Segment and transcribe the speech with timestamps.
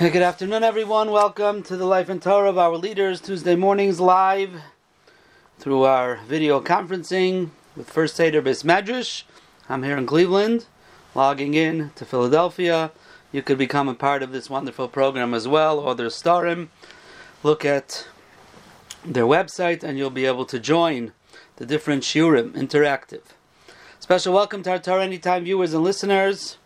[0.00, 1.10] Good afternoon, everyone.
[1.10, 4.62] Welcome to the Life and Torah of our leaders Tuesday mornings live
[5.58, 9.24] through our video conferencing with First Seder Bis Medrash.
[9.68, 10.64] I'm here in Cleveland,
[11.14, 12.92] logging in to Philadelphia.
[13.30, 16.68] You could become a part of this wonderful program as well, or their starim.
[17.42, 18.08] Look at
[19.04, 21.12] their website, and you'll be able to join
[21.56, 23.34] the different shiurim interactive.
[23.98, 26.56] Special welcome to our Torah Anytime viewers and listeners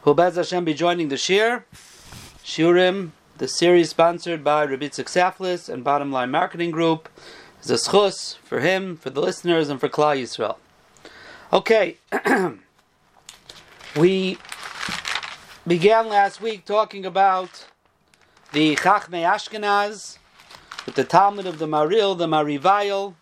[0.00, 1.66] who will be joining the shir.
[2.48, 7.10] Shurim, the series sponsored by Rabitzik Saflis and Bottom Line Marketing Group,
[7.62, 10.56] is a schus for him, for the listeners, and for Klal Yisrael.
[11.52, 11.98] Okay,
[13.98, 14.38] we
[15.66, 17.66] began last week talking about
[18.52, 20.16] the Chachmei Ashkenaz,
[20.86, 23.12] with the Talmud of the Maril, the Marivayel,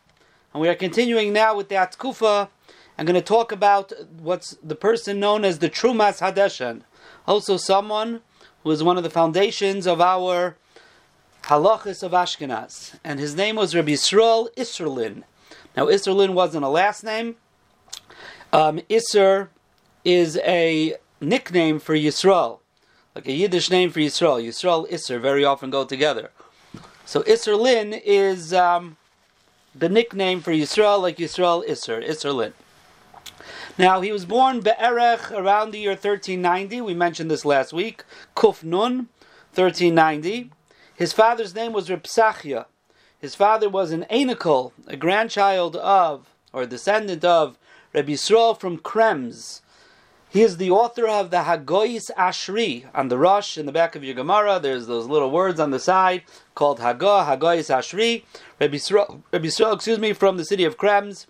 [0.53, 2.49] and we are continuing now with the Atkufa.
[2.97, 6.83] I'm going to talk about what's the person known as the Trumas Hadeshan,
[7.27, 8.21] also someone
[8.67, 10.57] who is one of the foundations of our
[11.45, 15.23] halachas of Ashkenaz, and his name was Rabbi Yisrael Isserlin.
[15.77, 17.37] Now, Isserlin wasn't a last name.
[18.53, 19.51] Um, Isser
[20.05, 22.59] is a nickname for Yisrael,
[23.15, 24.45] like a Yiddish name for Yisrael.
[24.45, 26.33] Yisrael Isser very often go together.
[27.05, 28.97] So Isserlin is um,
[29.77, 32.53] the nickname for Yisrael, like Yisrael Isser, Isserlin.
[33.79, 36.81] Now, he was born Be'erech around the year 1390.
[36.81, 38.05] We mentioned this last week.
[38.35, 39.09] Kuf Nun,
[39.55, 40.51] 1390.
[40.95, 42.67] His father's name was Ripsachia.
[43.19, 47.59] His father was an Anikel, a grandchild of, or descendant of,
[47.93, 49.61] Rabbi Yisrael from Krems.
[50.29, 52.85] He is the author of the Hagoyis Ashri.
[52.95, 55.79] On the Rush, in the back of your Gemara, there's those little words on the
[55.79, 56.23] side
[56.55, 58.25] called Hagoh, Hagoyis Ashri.
[58.61, 61.27] Rabbi Yisrael, Yisrael, excuse me, from the city of Krems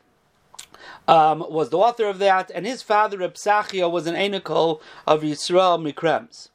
[1.08, 5.80] um, was the author of that, and his father Reb was an Anikel of Yisrael
[5.80, 6.48] Mikrems.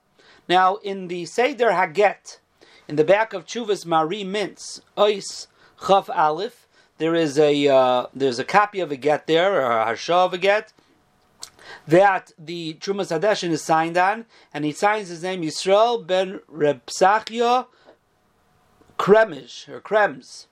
[0.48, 2.40] Now, in the Seder Haget,
[2.88, 5.48] in the back of Chuvas Mari Mintz, Ois
[5.88, 6.68] Chaf Aleph,
[6.98, 10.34] there is a uh, there's a copy of a get there, or a harsha of
[10.34, 10.74] a get,
[11.88, 16.86] that the Trumas Hadeshin is signed on, and he signs his name Yisrael ben Reb
[16.88, 17.68] Sachia
[19.00, 20.48] Kremish, or Krems.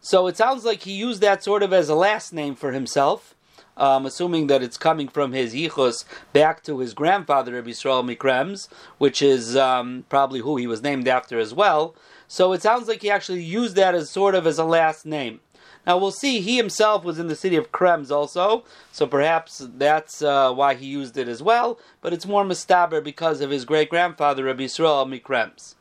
[0.00, 3.34] So it sounds like he used that sort of as a last name for himself
[3.78, 8.68] um, assuming that it's coming from his yichus back to his grandfather Rabbi Yisrael Mikrems,
[8.98, 11.94] which is um, probably who he was named after as well.
[12.26, 15.40] So it sounds like he actually used that as sort of as a last name.
[15.86, 16.40] Now we'll see.
[16.40, 20.84] He himself was in the city of Krems also, so perhaps that's uh, why he
[20.84, 21.78] used it as well.
[22.02, 25.76] But it's more mistaber because of his great grandfather Rabbi Yisrael Mikrems.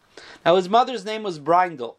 [0.46, 1.96] Now his mother's name was Brindel.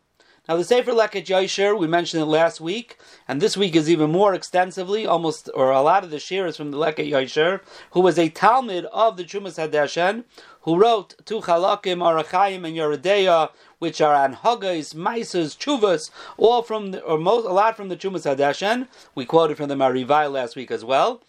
[0.49, 2.97] Now, the Sefer Leket Yosher, we mentioned it last week,
[3.29, 6.57] and this week is even more extensively, almost, or a lot of the shir is
[6.57, 7.61] from the Leket Yosher,
[7.91, 10.25] who was a Talmud of the Trumas Hadeshen,
[10.63, 16.93] who wrote two Chalakim, Arachayim, and Yeredeya, which are on Hagais, Maisas, Chuvas, all from,
[16.93, 18.89] the, or most, a lot from the Trumas Hadeshen.
[19.15, 21.21] We quoted from the Marivai last week as well.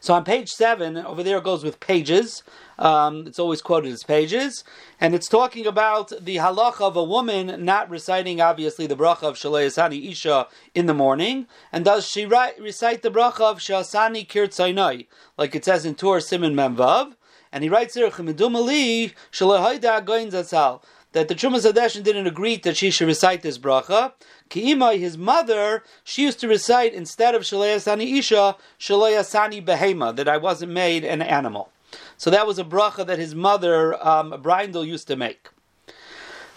[0.00, 2.42] So on page seven, over there it goes with pages.
[2.78, 4.64] Um, it's always quoted as pages,
[5.00, 9.36] and it's talking about the halacha of a woman not reciting, obviously, the bracha of
[9.36, 15.06] Shalayasani Isha in the morning, and does she recite the bracha of Shasani Kirtzainai,
[15.38, 17.14] like it says in Tur Simon Memvav,
[17.50, 20.82] and he writes Zatzal
[21.12, 24.12] that the Trumas Hadeshin didn't agree that she should recite this bracha.
[24.50, 30.36] Ki'imai, his mother, she used to recite instead of Shalayasani Isha, Shalayasani Behema, that I
[30.36, 31.70] wasn't made an animal.
[32.16, 34.32] So that was a bracha that his mother, um,
[34.84, 35.48] used to make.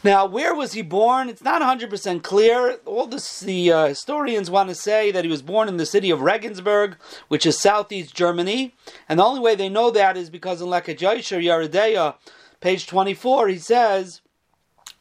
[0.02, 1.28] Now, where was he born?
[1.28, 2.80] It's not 100% clear.
[2.86, 6.10] All this, the uh, historians want to say that he was born in the city
[6.10, 6.96] of Regensburg,
[7.28, 8.74] which is southeast Germany.
[9.10, 12.16] And the only way they know that is because in Leket Yosher Yeredeya,
[12.62, 14.22] page 24, he says,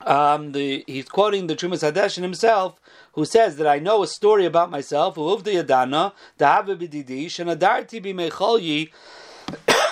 [0.00, 2.80] um, the, he's quoting the Trumas Hadeshin himself,
[3.12, 5.16] who says that I know a story about myself,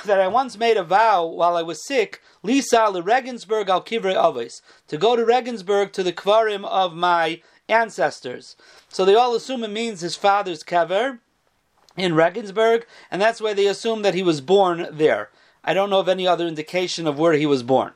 [0.06, 4.15] that I once made a vow while I was sick, Lisa le Regensburg al Kivre
[4.15, 8.57] Avis, to go to Regensburg to the Kvarim of my ancestors.
[8.89, 11.19] So they all assume it means his father's kever
[11.97, 15.31] in Regensburg, and that's why they assume that he was born there.
[15.65, 17.92] I don't know of any other indication of where he was born.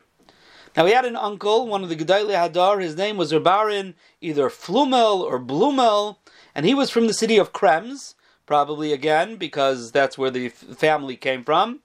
[0.76, 2.80] Now he had an uncle, one of the Gedali Hadar.
[2.80, 6.16] His name was Rabarin, either Flumel or Blumel,
[6.54, 8.14] and he was from the city of Krems,
[8.46, 11.80] probably again because that's where the family came from.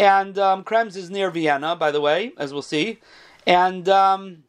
[0.00, 3.00] And um, Krems is near Vienna, by the way, as we'll see.
[3.46, 4.44] And um,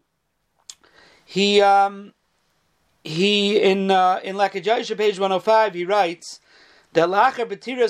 [1.25, 2.13] he um,
[3.03, 6.39] he in uh, in Leket Yosher page 105, he writes
[6.93, 7.45] that Lacher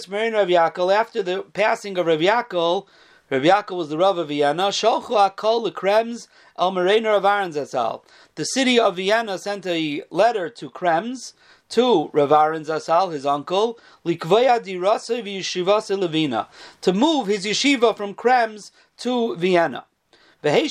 [0.10, 2.88] Marin Rav Yaakov after the passing of Rav Yaakov
[3.32, 4.64] Rabbi Yaakov was the Rav of Vienna.
[4.64, 6.28] Sholchu Akol Krems
[6.60, 7.52] El Mereiner of Aaron
[8.36, 11.32] The city of Vienna sent a letter to Krems,
[11.72, 13.80] to Rav Aaron Zatzal, his uncle,
[16.82, 19.86] to move his yeshiva from Krems to Vienna.
[20.44, 20.64] And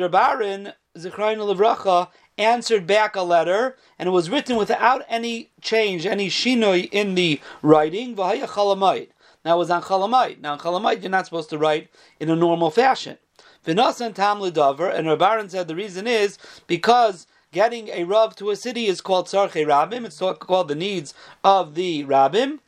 [0.00, 6.06] Rav Aaron, Zechrayin Levracha, answered back a letter, and it was written without any change,
[6.06, 8.14] any shinoi in the writing.
[8.14, 10.40] Now it was on Chalamite.
[10.40, 11.88] Now on Chalamite, you're not supposed to write
[12.20, 13.18] in a normal fashion.
[13.66, 19.26] And Rav said the reason is because getting a Rav to a city is called
[19.26, 22.60] Sarche Rabim, it's called the needs of the Rabim.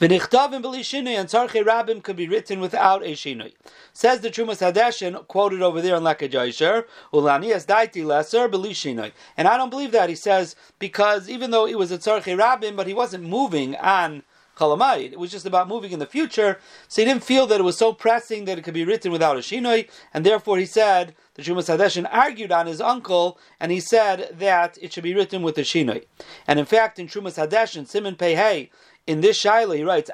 [0.00, 3.52] V'nichtavim b'lishinui and Sarche Rabim could be written without a shinui.
[3.92, 9.12] Says the Trumas Hadeshin, quoted over there in Leket Yosher, Ulanias daiti lesser b'lishinui.
[9.36, 10.08] And I don't believe that.
[10.08, 14.22] He says, because even though it was a Sarche Rabim, but he wasn't moving on
[14.60, 16.58] It was just about moving in the future,
[16.88, 19.36] so he didn't feel that it was so pressing that it could be written without
[19.36, 23.78] a shinoi, and therefore he said, the Trumas Hadeshin argued on his uncle, and he
[23.78, 26.04] said that it should be written with a shinoi.
[26.46, 28.70] And in fact, in Trumas Hadeshin, Simon Pehei,
[29.06, 30.10] in this Shaila, he writes,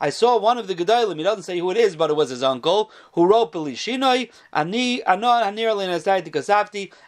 [0.00, 2.30] I saw one of the Gedolim, he doesn't say who it is, but it was
[2.30, 4.30] his uncle, who wrote Belishinoi,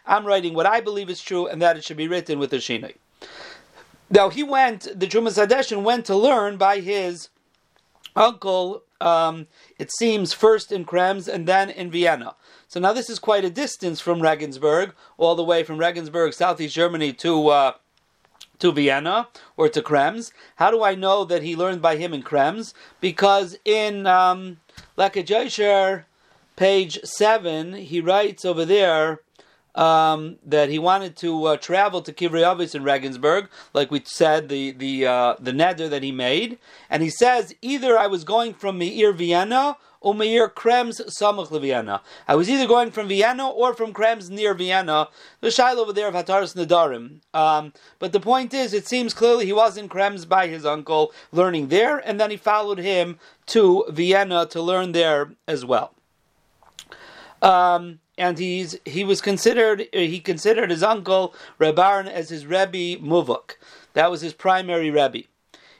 [0.05, 2.57] I'm writing what I believe is true, and that it should be written with a
[2.57, 2.95] Shinoi.
[4.09, 7.29] Now he went, the Trumas Hadeshin went to learn by his
[8.15, 12.35] uncle, um, it seems, first in Krems and then in Vienna.
[12.67, 16.75] So now this is quite a distance from Regensburg, all the way from Regensburg, southeast
[16.75, 17.71] Germany, to uh,
[18.59, 20.31] to Vienna or to Krems.
[20.55, 22.73] How do I know that he learned by him in Krems?
[22.99, 24.57] Because in um,
[26.55, 29.19] page 7, he writes over there
[29.77, 34.71] um, that he wanted to uh, travel to Kivriavis in Regensburg, like we said, the
[34.71, 36.57] the uh, the neder that he made,
[36.89, 42.01] and he says either I was going from Meir Vienna or Meir Krems Samach Vienna.
[42.27, 45.09] I was either going from Vienna or from Krems near Vienna.
[45.41, 47.21] The shail over there of Hataras Nadarim.
[47.33, 51.13] Um, but the point is, it seems clearly he was in Krems by his uncle,
[51.31, 55.93] learning there, and then he followed him to Vienna to learn there as well.
[57.41, 63.57] Um, and he's he was considered he considered his uncle Rebaran as his Rebbe Muvuk.
[63.93, 65.23] That was his primary Rebbe.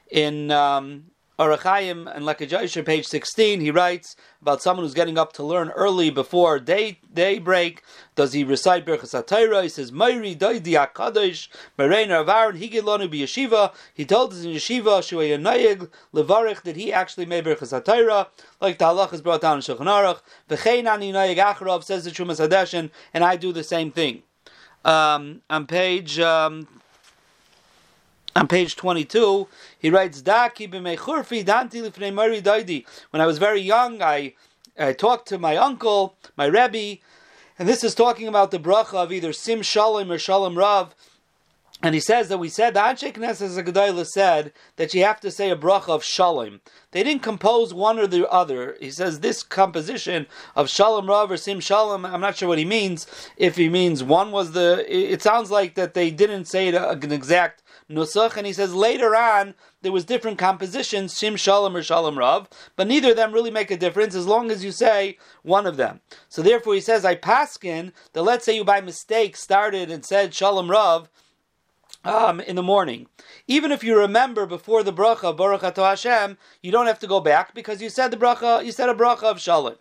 [0.10, 5.34] In um, Arachayim and Leket Yosher, page 16, he writes about someone who's getting up
[5.34, 7.84] to learn early before day daybreak.
[8.16, 9.62] Does he recite Berchas HaTorah?
[9.62, 11.48] He says, Mayri Doidi HaKadosh,
[11.78, 13.72] Merein Ravaron, Higilonu Yeshiva.
[13.94, 18.30] He told us in Yeshiva, Shuayanayig, Levarich, that he actually made Berchas HaTorah,
[18.60, 20.22] like the halach is brought down in Shulchan Aruch.
[20.50, 24.24] V'chein ani Nayig Acharov, says the Trumas Hadeshin, and I do the same thing.
[24.84, 26.68] Um, on page um,
[28.38, 29.48] on page 22,
[29.80, 30.98] he writes, When I
[33.26, 34.34] was very young, I,
[34.78, 37.02] I talked to my uncle, my Rebbe,
[37.58, 40.94] and this is talking about the bracha of either Sim Shalom or Shalom Rav.
[41.82, 45.30] And he says that we said the Anshe Knesset Zagdayla said that you have to
[45.30, 46.60] say a bracha of Shalom.
[46.92, 48.78] They didn't compose one or the other.
[48.80, 50.26] He says this composition
[50.56, 52.06] of Shalom Rav or Sim Shalom.
[52.06, 53.06] I'm not sure what he means.
[53.38, 57.12] If he means one was the, it sounds like that they didn't say uh, an
[57.12, 62.18] exact Nusach, and he says later on there was different compositions, Shim Shalom or Shalom
[62.18, 65.66] Rav, but neither of them really make a difference as long as you say one
[65.66, 66.02] of them.
[66.28, 70.34] So therefore he says, I paskin, that let's say you by mistake started and said
[70.34, 71.10] Shalom Rav,
[72.04, 73.08] um, in the morning.
[73.48, 77.54] Even if you remember before the bracha, Baruch Hashem, you don't have to go back
[77.54, 79.76] because you said the bracha, you said a bracha of Shalom.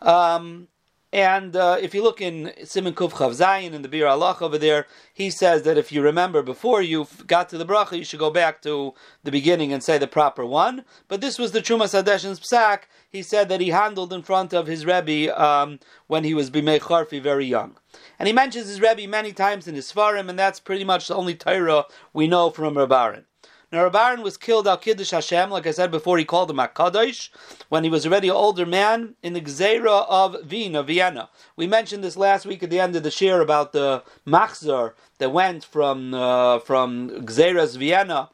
[0.00, 0.68] Um,
[1.12, 4.58] and uh, if you look in Simon Kuf Chav Zayin in the Bir Allah over
[4.58, 8.18] there, he says that if you remember before you got to the bracha, you should
[8.18, 8.92] go back to
[9.24, 10.84] the beginning and say the proper one.
[11.08, 12.82] But this was the Trumas Hadeshin's psak.
[13.08, 16.78] He said that he handled in front of his Rebbe um, when he was Bimei
[16.78, 17.76] Charfi very young.
[18.18, 21.14] And he mentions his Rebbe many times in his Svarim, and that's pretty much the
[21.14, 23.24] only Torah we know from Rabbaran.
[23.70, 27.28] Now, Rabbaran was killed al Kiddush Hashem, like I said before, he called him HaKadosh,
[27.68, 31.28] when he was already an older man in the Gzera of Vienna, Vienna.
[31.54, 35.32] We mentioned this last week at the end of the shir about the Machzor that
[35.32, 38.30] went from, uh, from Gzeras Vienna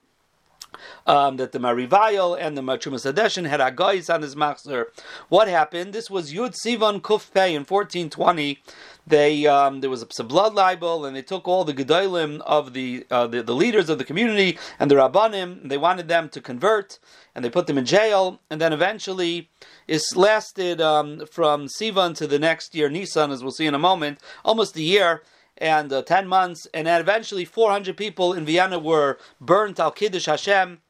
[1.06, 4.86] um, that the Marivayel and the Machumas Hadeshin had Agais on his Machzer.
[5.28, 5.92] What happened?
[5.92, 8.60] This was Yud Sivan Kuf Pei in 1420.
[9.06, 13.06] They um, there was a blood libel, and they took all the gedolim of the,
[13.11, 15.68] uh, the, the leaders of the community and the rabbanim.
[15.68, 16.99] They wanted them to convert,
[17.34, 18.40] and they put them in jail.
[18.49, 19.50] And then eventually,
[19.87, 23.78] it lasted um, from Sivan to the next year, Nisan, as we'll see in a
[23.78, 25.23] moment, almost a year
[25.58, 30.26] and uh, 10 months, and then eventually 400 people in Vienna were burnt al Kiddush
[30.26, 30.80] Hashem.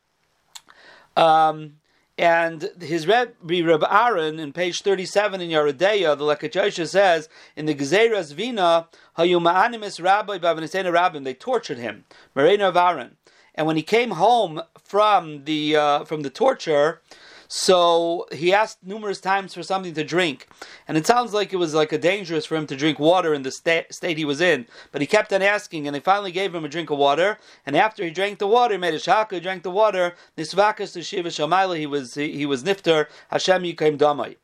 [1.17, 1.75] Um,
[2.17, 7.67] and his Rebbe Reb Aaron in page 37 in Yeridea, the Leket Yosher says, in
[7.67, 12.05] the Gezeras Vina, Hayuma'animis Rabbi Babanisena Rabbim, they tortured him,
[12.35, 13.17] Marina of Aaron.
[13.55, 17.01] And when he came home from the uh, from the torture,
[17.49, 20.49] so he asked numerous times for something to drink,
[20.89, 23.43] and it sounds like it was like a dangerous for him to drink water in
[23.43, 24.67] the sta- state he was in.
[24.93, 27.39] But he kept on asking, and they finally gave him a drink of water.
[27.67, 30.15] And after he drank the water, he made a shaka, he drank the water.
[30.37, 34.37] Nisvakas to Shiva Shamayla, he was he, he was nifter Hashem Yikaim Damai.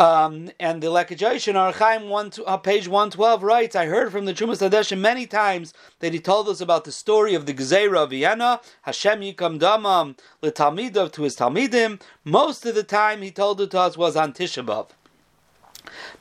[0.00, 4.10] Um, and the Leket Yosher in Archaim one uh, page one twelve writes, "I heard
[4.10, 7.52] from the Trumas Hadeshim many times that he told us about the story of the
[7.52, 12.00] Gezerah of Vienna, Hashem Yikam Damam L'Talmidov to his Talmidim.
[12.24, 14.88] Most of the time, he told it to us was on Tisha B'av.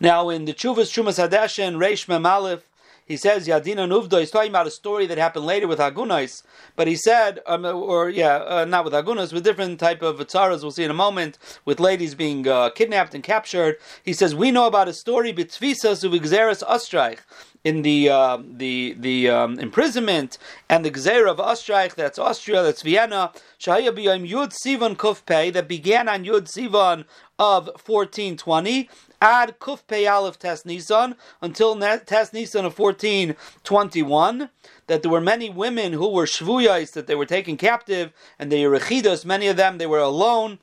[0.01, 2.68] Now, in the Chuvas Trumas Hadeshim Reish Mem Aleph,
[3.09, 4.19] he says Yadina Nuvda.
[4.19, 6.43] He's talking about a story that happened later with Agunais,
[6.75, 10.61] but he said, um, or yeah, uh, not with Agunais, with different type of tzaras.
[10.61, 13.77] We'll see in a moment with ladies being uh, kidnapped and captured.
[14.05, 17.19] He says we know about a story Bitzvisa Suvigzeres Ostreich
[17.63, 20.37] in the uh, the the um, imprisonment
[20.69, 25.67] and the Gzeira of Ostreich, that's Austria, that's Vienna, Shahaya B'Yom Yud Sivan Kufpei, that
[25.67, 27.05] began on Yud Sivan
[27.37, 28.89] of 1420,
[29.21, 34.49] Ad Kuf Pei Aleph Nisan until Tes Nisan of 1421
[34.87, 38.65] that there were many women who were shvuyais that they were taken captive and they
[38.67, 38.79] were
[39.25, 40.59] many of them they were alone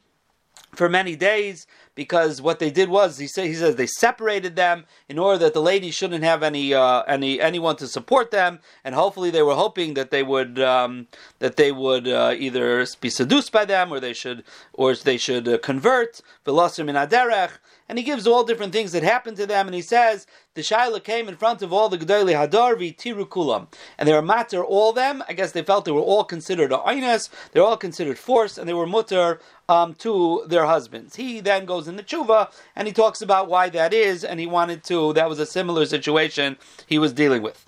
[0.75, 4.85] for many days because what they did was he say, he says they separated them
[5.09, 8.95] in order that the ladies shouldn't have any uh, any anyone to support them and
[8.95, 11.07] hopefully they were hoping that they would um,
[11.39, 15.49] that they would uh, either be seduced by them or they should or they should
[15.49, 16.21] uh, convert
[17.89, 21.03] and he gives all different things that happened to them, and he says the Shaila
[21.03, 24.93] came in front of all the Gedali Hadar v'tiru kulam, and they were matter all
[24.93, 25.23] them.
[25.29, 28.69] I guess they felt they were all considered a einas, they're all considered force, and
[28.69, 31.17] they were mutter um, to their husbands.
[31.17, 34.47] He then goes in the tshuva and he talks about why that is, and he
[34.47, 35.13] wanted to.
[35.13, 37.67] That was a similar situation he was dealing with.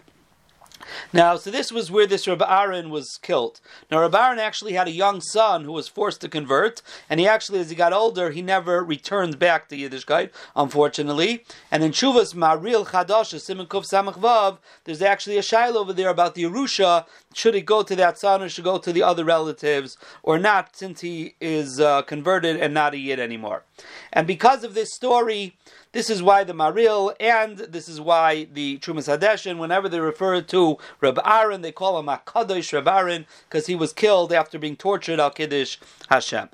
[1.13, 3.61] Now, so this was where this Rabbi Aaron was killed.
[3.91, 7.27] Now, Rabbi Aaron actually had a young son who was forced to convert, and he
[7.27, 11.45] actually, as he got older, he never returned back to Yiddishkeit, unfortunately.
[11.71, 16.09] And in Shuvas Maril Chadash, Simon Kuf Samach Vav, there's actually a shail over there
[16.09, 17.07] about the Yerusha.
[17.35, 20.75] Should it go to that son or should go to the other relatives or not,
[20.75, 23.65] since he is uh, converted and not a Yid anymore?
[24.13, 25.57] And because of this story,
[25.93, 30.41] this is why the Maril and this is why the Trumas Hadeshin, whenever they refer
[30.41, 34.77] to Reb Aaron, they call him Akadosh Reb Aaron because he was killed after being
[34.77, 35.77] tortured al Kiddush
[36.09, 36.49] Hashem.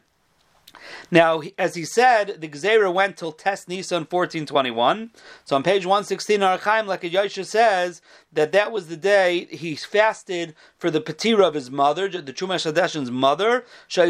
[1.11, 5.11] Now, as he said, the Gezerah went till Tes Nisan 1421.
[5.45, 10.55] So on page 116, Archaim, like Yosha says, that that was the day he fasted
[10.77, 13.65] for the Petira of his mother, the Chumash Hadeshin's mother.
[13.87, 14.01] She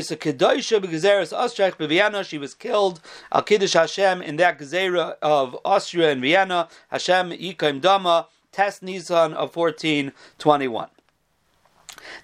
[2.39, 3.01] was killed,
[3.33, 6.69] Al Kiddush Hashem, in that Gezerah of Austria and Vienna.
[6.91, 10.89] Hashem Yikaim Dama, Tes Nisan of 1421.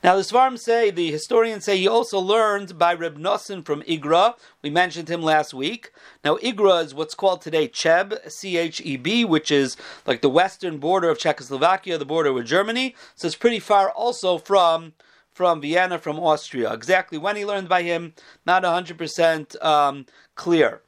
[0.03, 4.35] Now the Svarim say, the historians say he also learned by Reb Nosson from Igra.
[4.63, 5.93] We mentioned him last week.
[6.25, 11.19] Now Igra is what's called today Cheb, C-H-E-B, which is like the western border of
[11.19, 12.95] Czechoslovakia, the border with Germany.
[13.15, 14.93] So it's pretty far also from
[15.33, 16.73] from Vienna, from Austria.
[16.73, 18.13] Exactly when he learned by him,
[18.45, 20.83] not 100% um, clear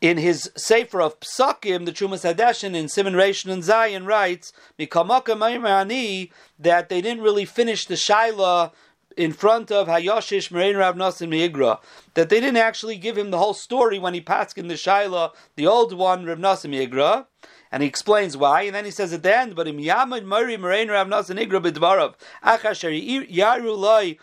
[0.00, 4.52] in his Sefer of Psakim, the Trumas Hadeshin in Simon Rishon and Zion writes,
[6.58, 8.72] that they didn't really finish the Shaila
[9.16, 11.80] in front of Hayoshish Merein Rav Nasim Yigra,
[12.14, 15.32] that they didn't actually give him the whole story when he passed in the Shaila,
[15.56, 17.26] the old one, Rav Nasim Yigra,
[17.70, 20.56] and he explains why, and then he says at the end, but im yamad mari
[20.56, 22.14] merein rav nasan igra b'dvarav
[23.28, 24.18] yaru.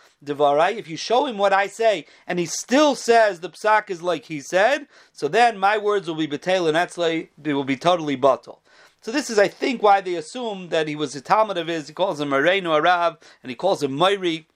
[0.78, 4.24] If you show him what I say, and he still says the psak is like
[4.26, 8.16] he said, so then my words will be betel and etzlei, they will be totally
[8.16, 8.62] bottle.
[9.02, 11.86] So this is, I think, why they assume that he was a Talmud of his.
[11.86, 14.46] He calls him Mareinu Arav, and he calls him Moiri.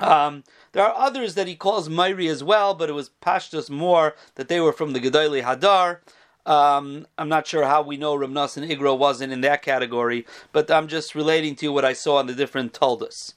[0.00, 4.16] Um, there are others that he calls Mairi as well, but it was Pashtus more
[4.34, 5.98] that they were from the Gedali Hadar.
[6.48, 10.70] Um, I'm not sure how we know Ramnas and Igro wasn't in that category, but
[10.70, 13.34] I'm just relating to what I saw on the different Toldus.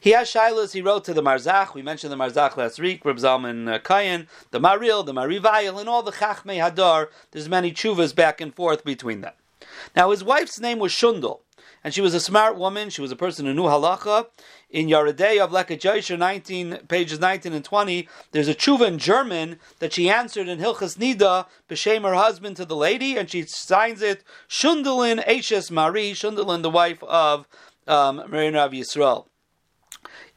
[0.00, 0.72] He has shilas.
[0.72, 1.72] He wrote to the Marzach.
[1.74, 3.04] We mentioned the Marzach last week.
[3.04, 7.08] Reb Zalman uh, Kayan, the Maril, the Marivayel, and all the Chachmei Hadar.
[7.30, 9.34] There's many chuvas back and forth between them.
[9.94, 11.42] Now his wife's name was Shundel
[11.84, 12.90] and she was a smart woman.
[12.90, 14.26] She was a person who knew halacha.
[14.70, 19.58] In Yaredei of Leket Yosher, 19 pages 19 and 20, there's a tshuva in German
[19.78, 24.02] that she answered in Hilchas Nida, b'shem her husband to the lady, and she signs
[24.02, 27.48] it Shundalin Ashes Mari, Shundalin, the wife of
[27.86, 29.24] um, Marin Rav Yisrael.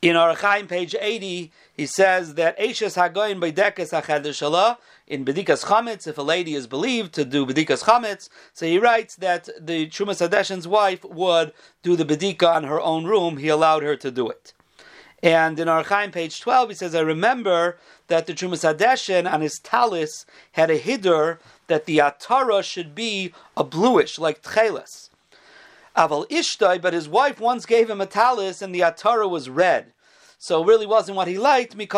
[0.01, 4.77] In Arachaim, page 80, he says that Eishes Hagoyin Beidekas Achadishala
[5.12, 9.18] in Bedikas Chametz, if a lady is believed to do Bedikas Chametz, so he writes
[9.18, 11.51] that the Trumas Hadeshin's wife would
[11.84, 13.36] do the Bedika on her own room.
[13.36, 14.53] He allowed her to do it.
[15.22, 17.77] And in Orach Chaim, page 12, he says, I remember
[18.08, 23.34] that the Trumas Hadeshin on his talis had a hiddur that the atara should be
[23.58, 25.10] a bluish, like tcheles.
[25.98, 29.91] Aval Ishtai, but his wife once gave him a talis and the atara was red.
[30.43, 31.77] So it really wasn't what he liked.
[31.77, 31.95] But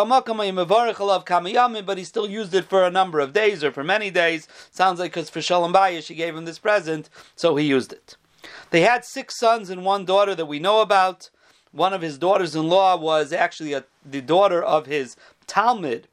[1.98, 4.50] he still used it for a number of days or for many days.
[4.70, 8.18] Sounds like because for Shalom Bayah she gave him this present, so he used it.
[8.72, 11.30] They had six sons and one daughter that we know about.
[11.72, 15.16] One of his daughters-in-law was actually a, the daughter of his
[15.48, 16.10] Talmud,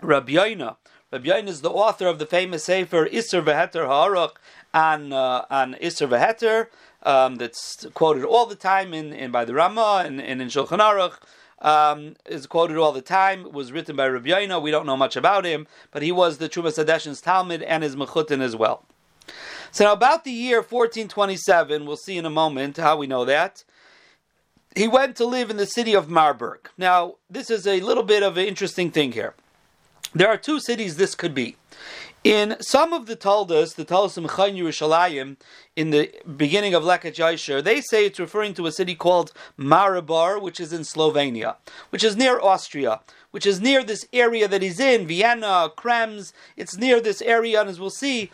[0.00, 0.74] Rabbi Yoina.
[1.12, 4.40] Rabbi Yoina is the author of the famous Sefer Isser Veheter Ha'aruch
[4.74, 6.66] on, uh, on Isser Veheter,
[7.04, 10.80] um, that's quoted all the time in, in by the Rama and, and in Shulchan
[10.80, 11.18] Aruch
[11.64, 13.50] um, is quoted all the time.
[13.50, 14.62] Was written by Rabbi Yaina.
[14.62, 17.96] We don't know much about him, but he was the Trumas Hadeshin's Talmud and his
[17.96, 18.84] Mechutin as well.
[19.72, 23.64] So now about the year 1427, we'll see in a moment how we know that.
[24.76, 26.68] He went to live in the city of Marburg.
[26.76, 29.34] Now, this is a little bit of an interesting thing here.
[30.14, 31.56] There are two cities this could be.
[32.24, 35.36] In some of the Taldas, the Taldas of Mechayin Yerushalayim,
[35.76, 40.40] in the beginning of Leket Yasher, they say it's referring to a city called Maribor,
[40.40, 41.56] which is in Slovenia,
[41.90, 43.00] which is near Austria,
[43.30, 46.32] which is near this area that he's in, Vienna, Krems.
[46.56, 48.30] It's near this area, and as we'll see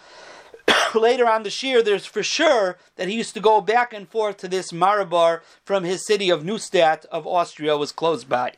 [0.95, 4.37] later on the year, there's for sure that he used to go back and forth
[4.37, 8.53] to this Maribor from his city of Neustadt of Austria, was close by.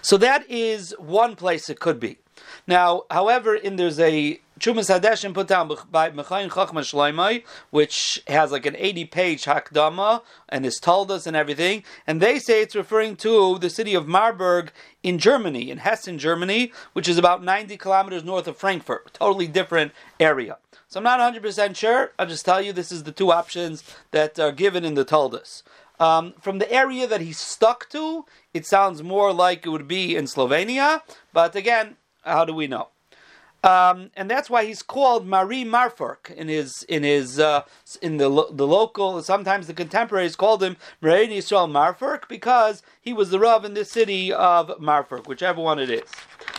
[0.00, 2.20] So that is one place it could be.
[2.66, 8.52] Now, however, in there's a Trumas Hadeshim put down by Mechayin Chachma Shloimei, which has
[8.52, 12.76] like an 80 page Hakdama and is told us and everything, and they say it's
[12.76, 14.70] referring to the city of Marburg
[15.02, 19.92] in Germany, in Hessen, Germany, which is about 90 kilometers north of Frankfurt, totally different
[20.20, 20.58] area.
[20.86, 22.12] So I'm not 100% sure.
[22.16, 25.64] I'll just tell you this is the two options that are given in the Toldus.
[25.98, 30.14] Um, from the area that he stuck to, it sounds more like it would be
[30.16, 32.88] in Slovenia, but again, how do we know?
[33.64, 37.62] Um, and that's why he's called Marie Marfurk in his in his uh,
[38.02, 39.22] in the the local.
[39.22, 43.86] Sometimes the contemporaries called him Marie Yisrael Marfurk because he was the rav in the
[43.86, 46.10] city of Marfurk, whichever one it is.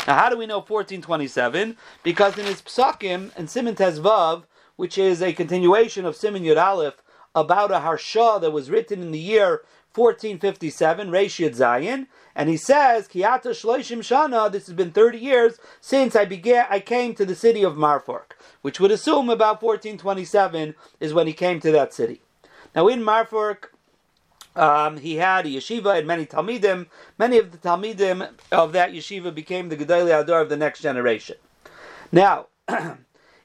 [0.08, 1.78] Now, how do we know 1427?
[2.02, 7.04] Because in his psakim and Simon Tezvav, which is a continuation of Simon Yud Aleph,
[7.36, 9.62] about a harsha that was written in the year
[9.96, 16.16] 1457, Reshid Zion, and he says, Kiyata Shloishim Shana, this has been 30 years since
[16.16, 21.14] I began, I came to the city of Marfork, which would assume about 1427 is
[21.14, 22.22] when he came to that city.
[22.76, 23.70] Now in Marfork,
[24.56, 26.88] um, he had a yeshiva and many talmidim.
[27.18, 31.36] Many of the talmidim of that yeshiva became the Gedali Ador of the next generation.
[32.12, 32.48] Now,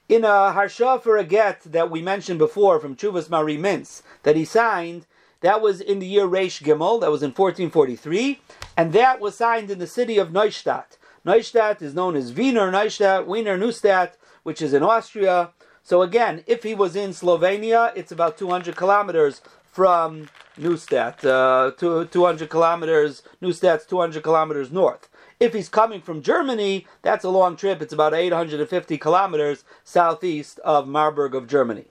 [0.09, 4.35] in a harsha for a get that we mentioned before from Chuvas Mari Mintz that
[4.35, 5.05] he signed,
[5.41, 8.39] that was in the year Reish Gimel, that was in 1443,
[8.77, 10.97] and that was signed in the city of Neustadt.
[11.25, 15.51] Neustadt is known as Wiener Neustadt, Wiener Neustadt, which is in Austria.
[15.83, 21.71] So again, if he was in Slovenia, it's about 200 kilometers from Neustadt, uh,
[22.05, 25.07] 200 kilometers, Neustadt's 200 kilometers north.
[25.39, 27.81] If he's coming from Germany, that's a long trip.
[27.81, 31.85] It's about 850 kilometers southeast of Marburg of Germany.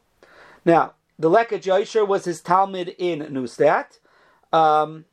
[0.65, 3.98] Now, the Leket Yosher was his Talmud in Neustadt.
[4.54, 5.04] Um,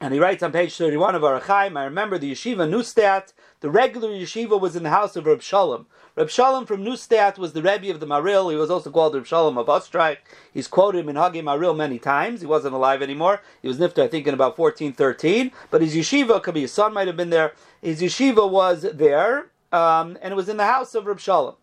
[0.00, 3.68] and he writes on page 31 of Orach Chaim, I remember the yeshiva Neustadt, the
[3.68, 5.86] regular yeshiva was in the house of Reb Shalom.
[6.16, 8.50] Reb Shalom from Neustadt was the Rebbe of the Maril.
[8.50, 10.18] He was also called Reb Shalom of Ostreich.
[10.54, 12.40] He's quoted in Hagi Maril many times.
[12.40, 13.42] He wasn't alive anymore.
[13.60, 15.52] He was nifter, I think, in about 1413.
[15.70, 17.52] But his yeshiva, could be his son might have been there.
[17.82, 21.56] His yeshiva was there, um, and it was in the house of Reb Shalom.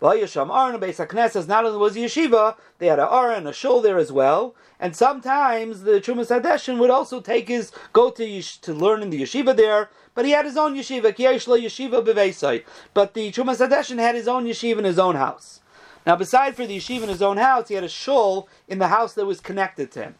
[0.00, 1.48] Vayasham Aron Beis Haknesses.
[1.48, 4.54] Not only was yeshiva, they had a Aron, a shul there as well.
[4.78, 9.10] And sometimes the Trumas Hadeshin would also take his go to yesh, to learn in
[9.10, 9.88] the yeshiva there.
[10.14, 12.64] But he had his own yeshiva, Kiyeshla Yeshiva Beveisai.
[12.92, 15.60] But the Trumas Hadeshin had his own yeshiva in his own house.
[16.04, 18.88] Now, beside for the yeshiva in his own house, he had a shul in the
[18.88, 20.14] house that was connected to him.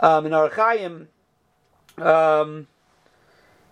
[0.00, 1.06] Um, in Orach
[1.98, 2.66] um,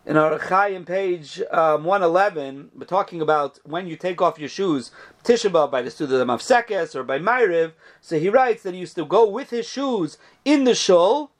[0.06, 4.90] in our Chaim page um, 111, we're talking about when you take off your shoes,
[5.22, 7.72] Tisha by the student of Mavsekes or by Myriv.
[8.02, 11.30] So he writes that he used to go with his shoes in the shul,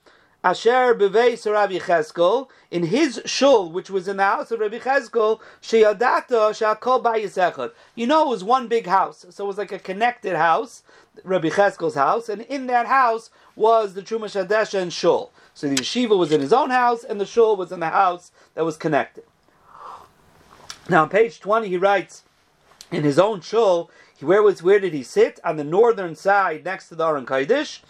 [0.43, 5.41] Asher Beveis Rabbi Cheskel, in his shul, which was in the house of Rabbi Cheskel,
[5.61, 7.73] Sheyadata Shakol Bayisechad.
[7.95, 10.83] You know, it was one big house, so it was like a connected house,
[11.23, 15.33] Rabbi Cheskel's house, and in that house was the Trumash Hadesha and shul.
[15.55, 18.33] So the yeshiva was in his own house, and the shul was in the house
[18.55, 19.25] that was connected.
[20.89, 22.25] Now on page 20 he writes,
[22.91, 23.91] in his own shul,
[24.21, 25.41] where was where did he sit?
[25.45, 27.81] On the northern side next to the Aron Kaidish,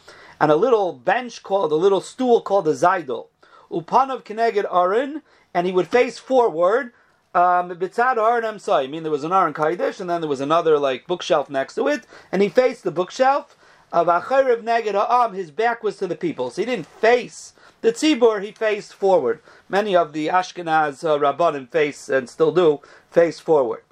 [0.41, 3.29] and a little bench called, a little stool called a Zaidel.
[3.71, 5.23] Upanav Keneged Aron,
[5.53, 6.93] and he would face forward,
[7.35, 10.79] um, Bitzad Aron I mean there was an Aron Kaidish, and then there was another
[10.79, 13.57] like bookshelf next to it, and he faced the bookshelf.
[13.95, 16.51] Of Acharev Neged Ha'am, his back was to the people.
[16.51, 19.39] So he didn't face the tzibur, he faced forward.
[19.69, 22.81] Many of the Ashkenaz uh, Rabbanim face, and still do,
[23.13, 23.85] face forward.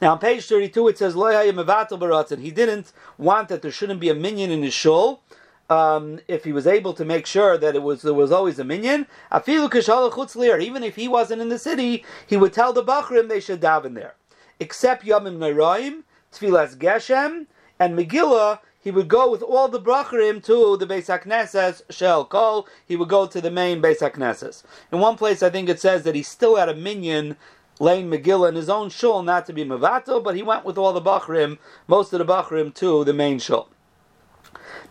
[0.00, 4.14] Now on page 32 it says, and he didn't want that there shouldn't be a
[4.14, 5.20] minion in his shul.
[5.68, 8.64] Um, if he was able to make sure that it was there was always a
[8.64, 13.60] minyan, even if he wasn't in the city, he would tell the Bachrim they should
[13.60, 14.14] daven there.
[14.60, 17.46] Except Yomim Nairaim, Tfilas Geshem,
[17.80, 22.66] and Megillah, he would go with all the brachrim to the Beis HaKnesses, Shel Kol,
[22.86, 24.64] he would go to the main Beis HaKnesses.
[24.90, 27.36] In one place, I think it says that he still had a minion
[27.78, 30.92] laying Megillah in his own shul, not to be Mavato, but he went with all
[30.92, 33.68] the Bachrim, most of the Bachrim, to the main shul.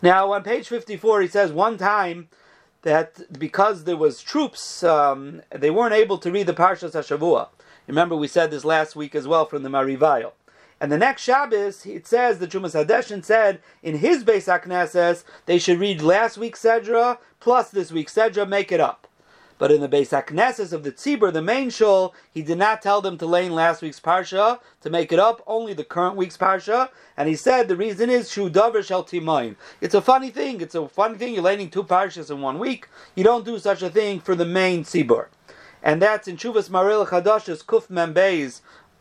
[0.01, 2.29] Now, on page 54, he says one time
[2.83, 7.49] that because there was troops, um, they weren't able to read the Parshas HaShavua.
[7.87, 10.31] Remember, we said this last week as well from the Marivayo.
[10.81, 15.59] And the next Shabbos, it says the Trumas Hadeshin said in his Beis HaKnesses they
[15.59, 19.07] should read last week's Sedra plus this week's Sedra, make it up.
[19.59, 22.99] But in the Beis HaKnesses of the Tzibur, the main shul, he did not tell
[22.99, 26.35] them to lay in last week's Parsha to make it up, only the current week's
[26.35, 26.89] Parsha.
[27.15, 29.57] And he said the reason is Shu Davar Shel Timayin.
[29.81, 30.61] It's a funny thing.
[30.61, 31.35] It's a funny thing.
[31.35, 32.87] You're laying two Parshas in one week.
[33.13, 35.27] You don't do such a thing for the main Tzibur.
[35.83, 38.13] And that's in Chuvas Maril Chadash's Kuf Mem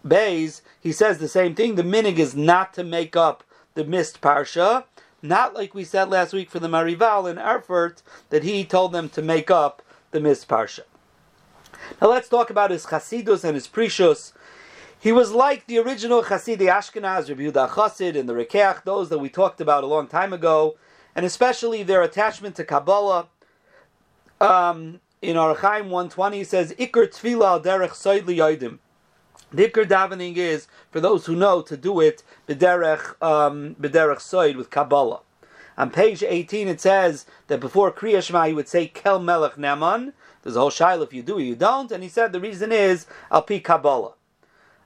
[0.06, 1.74] Beis, he says the same thing.
[1.74, 4.84] The minig is not to make up the missed parsha,
[5.22, 9.08] not like we said last week for the Marival in Erfurt that he told them
[9.10, 10.80] to make up the missed parsha.
[12.00, 14.32] Now let's talk about his chasidus and his precious.
[14.98, 19.18] He was like the original Chasidi Ashkenaz, Rabbi Yehuda Chassid, and the Rekeach, those that
[19.18, 20.76] we talked about a long time ago,
[21.14, 23.28] and especially their attachment to Kabbalah.
[24.40, 28.78] Um, in Arachaim 120 he says, Iker Tfila al derech soidli yoidim.
[29.52, 34.70] The davening is, for those who know, to do it b'derech, um, b'derech soid, with
[34.70, 35.20] Kabbalah.
[35.76, 40.12] On page 18 it says that before Kriya Shema he would say Kel Melech Neman.
[40.42, 42.70] There's a whole shaila if you do or you don't, and he said the reason
[42.70, 44.12] is Al Pi Kabbalah.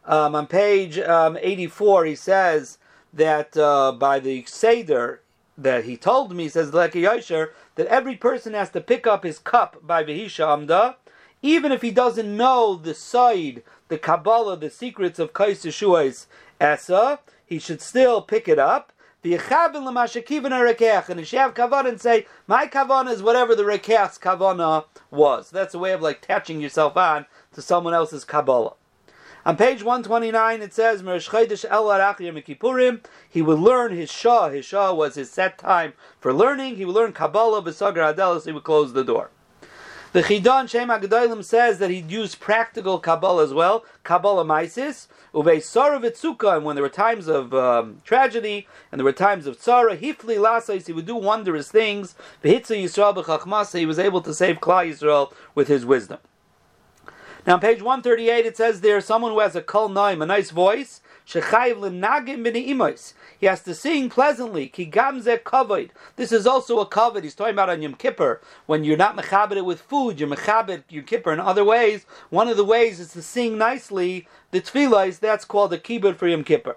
[0.05, 2.79] Um, on page um, 84 he says
[3.13, 5.23] that uh, by the Seder
[5.57, 9.25] that he told me, he says Leket Yosher, that every person has to pick up
[9.25, 10.97] his cup by Vehisha Amda,
[11.43, 13.63] even if he doesn't know the side
[13.95, 16.27] the Kabbalah, the secrets of Kais Yeshua's
[16.61, 18.93] Esa, he should still pick it up.
[19.23, 24.87] The And he should have kavanah and say, my kavanah is whatever the rekeach's kavanah
[25.13, 25.49] was.
[25.51, 28.73] That's a way of like attaching yourself on to someone else's Kabbalah.
[29.47, 31.01] On page 129 it says,
[33.31, 34.49] he would learn his Shah.
[34.49, 36.77] His Shah was his set time for learning.
[36.77, 39.31] He would learn Kabbalah, Besagar Adelis, he would close the door.
[40.15, 45.57] The Chidon Shem Agadolim says that he'd use practical Kabbalah as well, Kabbalah Maisis, Uvei
[45.57, 49.99] Saravitsuka, and when there were times of um, tragedy and there were times of tzara,
[49.99, 52.15] Hifli Lasais, he would do wondrous things.
[52.45, 56.21] V'hitza Yisrael b'chachmasa, he was able to save Klal Yisrael with his wisdom.
[57.45, 60.51] Now on page 138 it says there, someone who has a kol naim, a nice
[60.51, 61.41] voice, He
[63.47, 64.73] has to sing pleasantly.
[66.17, 67.23] This is also a kavod.
[67.23, 68.41] He's talking about on Yom Kippur.
[68.67, 72.05] When you're not mechabed it with food, you're mechabed Yom Kippur in other ways.
[72.31, 74.29] One of the ways is to sing nicely.
[74.51, 76.77] The tefillah is that's called a kibbutz for Yom Kippur.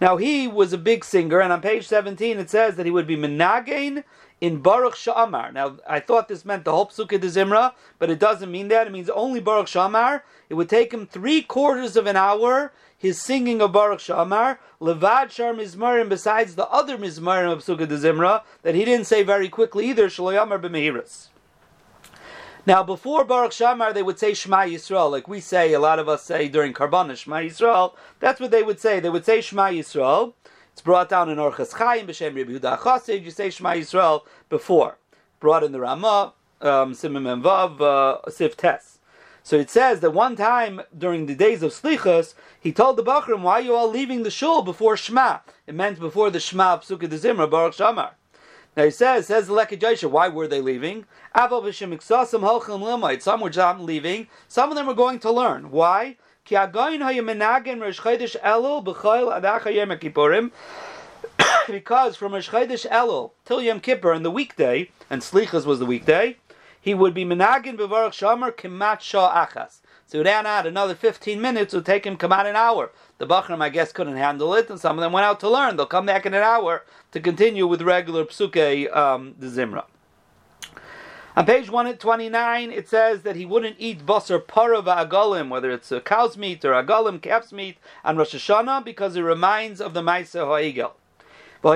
[0.00, 3.06] Now he was a big singer, and on page 17 it says that he would
[3.06, 4.04] be menagein
[4.40, 5.52] in Baruch Shamar.
[5.52, 8.86] Now, I thought this meant the whole Psukkah de Zimra, but it doesn't mean that.
[8.86, 10.22] It means only Baruch Shamar.
[10.48, 15.30] It would take him three quarters of an hour his singing of Baruch Shamar, Levad
[15.30, 19.48] Shar Mizmarim, besides the other Mizmarim of Sukkah de Zimra, that he didn't say very
[19.48, 21.28] quickly either, Shaloyamar b'mehiris.
[22.66, 26.10] Now, before Baruch Shamar, they would say Shema Yisrael, like we say, a lot of
[26.10, 27.94] us say during Karbana, Shema Yisrael.
[28.18, 29.00] That's what they would say.
[29.00, 30.34] They would say Shema Yisrael.
[30.80, 34.96] It's brought down in Orchas Chaim, B'Shem Rebbe Yehuda Chassid, you say Shema Yisrael before.
[35.38, 38.98] Brought in the Ramah, um, Simim and Vav, uh, Sif Tes.
[39.42, 43.42] So it says that one time during the days of Slichas, he told the Bachrim,
[43.42, 45.40] why are you all leaving the shul before Shema?
[45.66, 48.12] It meant before the Shema of Sukkah de Zimra, Baruch Shamar.
[48.74, 51.04] Now he says, says the Leket Yosher, why were they leaving?
[51.36, 51.50] Some
[53.42, 55.70] were not leaving, some of them were going to learn.
[55.70, 56.16] Why?
[61.68, 65.86] because from Rosh Chodesh Elul till Yom Kippur and the weekday, and Slichas was the
[65.86, 66.36] weekday,
[66.80, 69.80] he would be menagin b'varach shomer kemat shah achas.
[70.06, 72.90] So he add out another 15 minutes, would take him come out an hour.
[73.18, 75.76] The Bachram, I guess, couldn't handle it, and some of them went out to learn.
[75.76, 79.84] They'll come back in an hour to continue with regular psuke, um, the Zimra.
[81.36, 86.00] On page 129, it says that he wouldn't eat basar para va'agalim, whether it's a
[86.00, 90.44] cow's meat or agalim, calf's meat, on Rosh Hashanah, because it reminds of the Maisa
[90.44, 90.96] Ha'egel.
[91.62, 91.68] He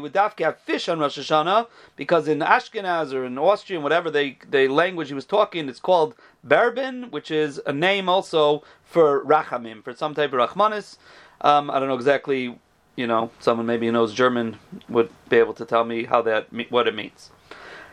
[0.00, 4.38] would dafke have fish on Rosh Hashanah because in Ashkenaz or in Austrian, whatever they,
[4.50, 9.84] the language he was talking, it's called Berbin, which is a name also for Rachamim,
[9.84, 10.96] for some type of Rachmanis.
[11.42, 12.58] Um, I don't know exactly,
[12.96, 14.56] you know, someone maybe who knows German
[14.88, 17.30] would be able to tell me how that what it means.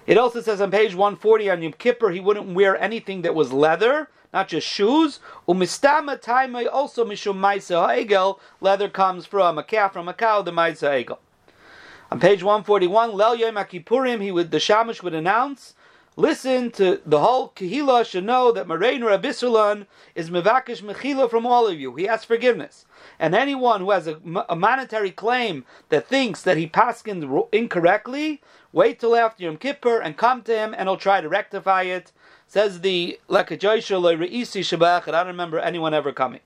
[0.08, 3.52] It also says on page 140 on Yom Kippur he wouldn't wear anything that was
[3.52, 5.20] leather, not just shoes.
[5.48, 8.40] Umistama taimai also mishum maisa ha'egel.
[8.62, 11.20] Leather comes from a calf, from a cow, the maisa ha'egel.
[12.12, 15.74] On page 141, Lel Yom Kippurim, he would the shamash would announce
[16.18, 21.68] Listen to the whole Kehila should know that Moreinu Rabisulan is Mevakish Mechila from all
[21.68, 21.94] of you.
[21.96, 22.86] He asks forgiveness.
[23.20, 29.00] And anyone who has a, a monetary claim that thinks that he paskined incorrectly, wait
[29.00, 32.14] till after Yom Kippur and come to him and he'll try to rectify it.
[32.48, 36.40] Says the and I don't remember anyone ever coming.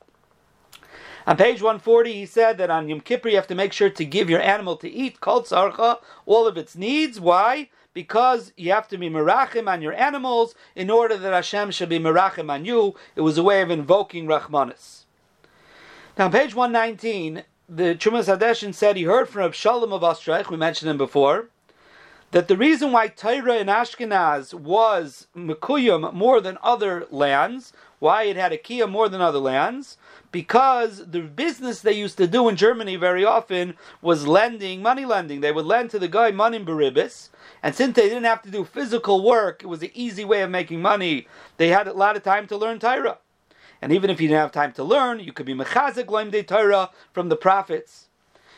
[1.27, 4.05] On page 140, he said that on Yom Kippur you have to make sure to
[4.05, 7.19] give your animal to eat, called sarcha, all of its needs.
[7.19, 7.69] Why?
[7.93, 11.99] Because you have to be merachim on your animals in order that Hashem should be
[11.99, 12.95] merachim on you.
[13.15, 15.05] It was a way of invoking Rahmanis.
[16.17, 20.57] Now, on page 119, the Trumas Hadeshin said he heard from Shalom of Ostreich, we
[20.57, 21.49] mentioned him before,
[22.31, 28.35] that the reason why Torah in Ashkenaz was Mekuyim more than other lands, why it
[28.35, 29.97] had a Kia more than other lands,
[30.31, 35.41] because the business they used to do in Germany very often was lending, money lending.
[35.41, 37.29] They would lend to the guy money in Baribis,
[37.63, 40.49] and since they didn't have to do physical work, it was an easy way of
[40.49, 41.27] making money.
[41.57, 43.17] They had a lot of time to learn Torah.
[43.81, 46.43] And even if you didn't have time to learn, you could be mechazik loim de
[46.43, 48.07] Torah from the prophets.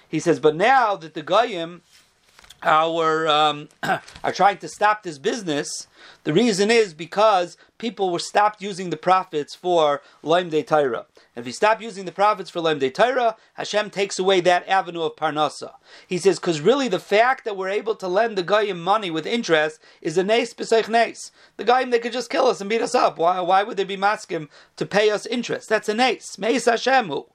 [0.10, 1.82] He says, but now that the goyim
[2.64, 5.88] our um, are trying to stop this business.
[6.24, 11.06] The reason is because people were stopped using the prophets for Laim De Torah.
[11.34, 15.04] If you stop using the prophets for Laim De Torah, Hashem takes away that avenue
[15.04, 15.76] of Parnasa.
[16.06, 19.26] He says, because really the fact that we're able to lend the Goyim money with
[19.26, 21.32] interest is a nes b'seich nes.
[21.56, 23.17] The Goyim, they could just kill us and beat us up.
[23.17, 25.70] Why, why would they be maskim to pay us interest?
[25.70, 26.38] That's a nes.
[26.38, 27.28] Meis Hashemu.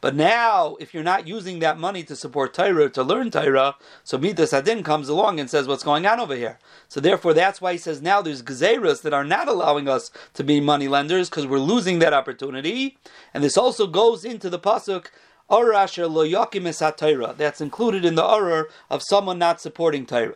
[0.00, 4.16] But now, if you're not using that money to support Torah, to learn Torah, so
[4.16, 6.58] Midas Adin comes along and says, what's going on over here?
[6.88, 10.42] So therefore, that's why he says now there's Gezeras that are not allowing us to
[10.42, 12.96] be money lenders because we're losing that opportunity.
[13.34, 15.06] And this also goes into the Pasuk,
[15.50, 20.34] Arasher lo yakim That's included in the Arur of someone not supporting Torah.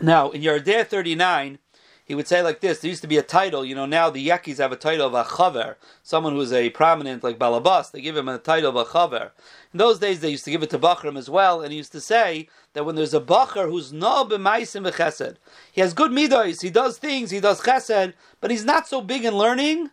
[0.00, 1.58] Now, in Yardeh 39,
[2.10, 3.86] he would say like this: there used to be a title, you know.
[3.86, 7.92] Now the Yakis have a title of a chaver, someone who's a prominent like balabas.
[7.92, 9.30] They give him a title of a chaver.
[9.72, 11.92] In those days, they used to give it to bachram as well, and he used
[11.92, 15.36] to say that when there's a bachar who's no b'maisim v'chesed,
[15.70, 19.24] he has good midos, he does things, he does chesed, but he's not so big
[19.24, 19.90] in learning.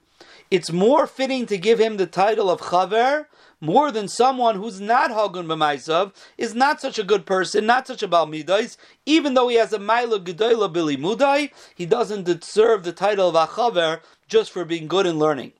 [0.49, 3.25] It's more fitting to give him the title of chaver
[3.59, 8.03] more than someone who's not Hagun b'maisav, is not such a good person, not such
[8.03, 12.91] a Balmidais, even though he has a Maila Gedoyla Bili Mudai, he doesn't deserve the
[12.91, 15.53] title of Achaver just for being good in learning.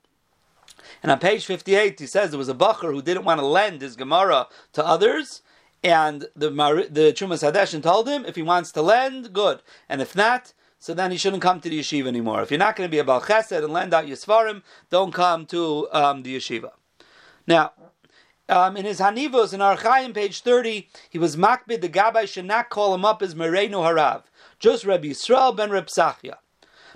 [1.02, 3.82] And on page 58, he says there was a Bacher who didn't want to lend
[3.82, 5.42] his Gemara to others,
[5.82, 10.16] and the the Trumas Hadeshin told him if he wants to lend, good, and if
[10.16, 12.42] not, so then he shouldn't come to the yeshiva anymore.
[12.42, 15.12] If you're not going to be a Bal Chesed and lend out your Svarim, don't
[15.12, 16.70] come to um, the yeshiva.
[17.46, 17.72] Now,
[18.48, 22.70] um, in his Hanivos in Archaim, page 30, he was makbid, the Gabbai should not
[22.70, 24.22] call him up as Merenu Harav,
[24.58, 25.88] just Rabbi Yisrael ben Reb.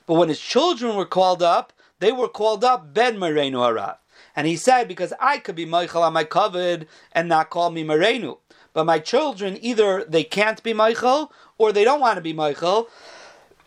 [0.07, 3.97] But when his children were called up, they were called up Ben Merenu Harav.
[4.35, 7.85] And he said, because I could be Michael on my covered and not call me
[7.85, 8.39] Merenu.
[8.73, 12.89] But my children, either they can't be Michael or they don't want to be Michael.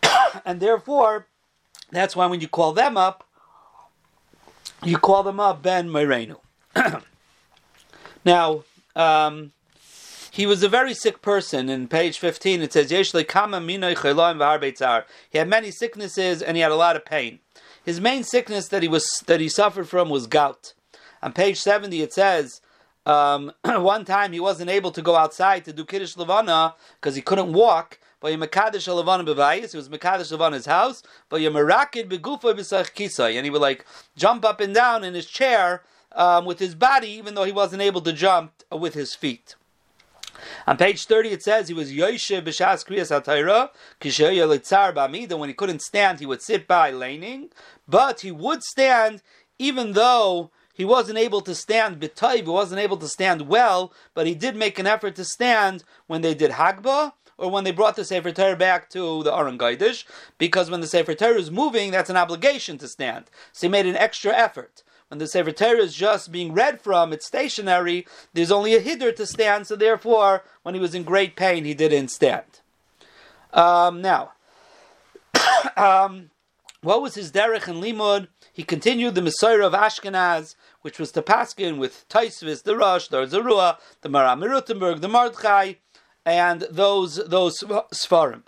[0.44, 1.26] and therefore,
[1.90, 3.24] that's why when you call them up,
[4.82, 6.40] you call them up Ben Merenu.
[8.24, 8.64] Now,
[8.96, 9.52] um,
[10.32, 11.68] he was a very sick person.
[11.68, 13.14] In page 15, it says, He had
[15.48, 17.38] many sicknesses and he had a lot of pain.
[17.84, 20.74] His main sickness that he was that he suffered from was gout.
[21.22, 22.60] On page 70, it says,
[23.06, 27.22] um, one time he wasn't able to go outside to do Kiddush Levana because he
[27.22, 27.98] couldn't walk.
[28.20, 31.02] But you Mekadesh Levana b'vayis, he was Mekadesh Levana's house.
[31.28, 33.84] But you Merakid begufa b'sach kisai, and he would like
[34.16, 37.82] jump up and down in his chair um, with his body, even though he wasn't
[37.82, 39.54] able to jump with his feet.
[40.66, 45.48] On page 30 it says he was Yoshe B'Shas Kriyas HaTorah, Kishoya Litzar B'Amida, when
[45.48, 47.50] he couldn't stand he would sit by laning,
[47.88, 49.22] but he would stand
[49.58, 54.26] even though he wasn't able to stand b'tayv, he wasn't able to stand well, but
[54.26, 57.96] he did make an effort to stand when they did Hagbah, or when they brought
[57.96, 60.04] the Sefer Torah back to the Aron Gaidish,
[60.38, 63.26] because when the Sefer Torah is moving, that's an obligation to stand.
[63.52, 64.82] So he made an extra effort.
[65.08, 69.14] When the Sefer Torah is just being read from, it's stationary, there's only a hiddur
[69.16, 72.60] to stand, so therefore, when he was in great pain, he didn't stand.
[73.52, 74.32] Um, now,
[75.76, 76.30] um,
[76.82, 78.28] what was his derech and limud?
[78.52, 83.26] He continued the Mesorah of Ashkenaz, which was the Paskin with Taisvis, the Rosh, the
[83.26, 85.74] Zerua, the Maram Rutenberg, the Mordechai,
[86.26, 87.60] and those those
[87.94, 88.42] Svarim.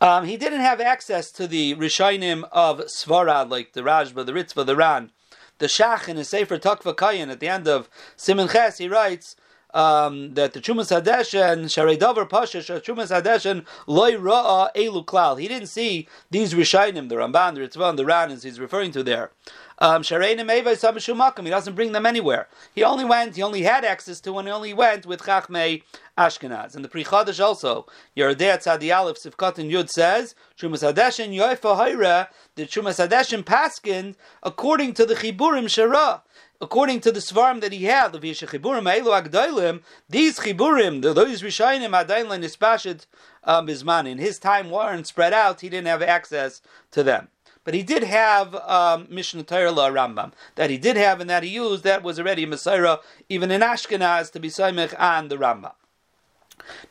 [0.00, 4.64] Um, he didn't have access to the Rishonim of Sfarad, like the Rashba, the Ritva,
[4.64, 5.10] the Ran.
[5.58, 9.36] The Shach in his Sefer Takva Kayin at the end of Simon Ches, he writes
[9.72, 15.40] um, that the Trumas Hadeshen, Sharei Davar Pasha, Trumas Hadeshen, Loi Ra'a Elu Klal.
[15.40, 18.92] He didn't see these Rishonim, the Ramban, the Ritva, and the Ran, as he's referring
[18.92, 19.30] to there.
[19.78, 22.48] Um, he doesn't bring them anywhere.
[22.74, 25.82] He only went, he only had access to when he only went with Chachmei
[26.16, 26.74] Ashkenaz.
[26.74, 27.86] And the Pri Chadash also,
[28.16, 34.14] Yerodei Tzadi Aleph Sivkat and Yud says, Trumas Hadeshin Yoifa Hayra, the Trumas Hadeshin Paskin,
[34.42, 36.22] according to the Chiburim Shara
[36.60, 41.90] according to the svarim that he had, the Chiburim Eilu Agdailim, these Chiburim, those Rishayim
[41.90, 43.06] Adailim Nispashit
[43.44, 46.62] um, Bisman, in his time weren't spread out, he didn't have access
[46.92, 47.28] to them.
[47.66, 51.48] But he did have um, Mishneh Torah Rambam that he did have and that he
[51.48, 51.82] used.
[51.82, 55.72] That was already a even in Ashkenaz, to be Saimech on the Rambam.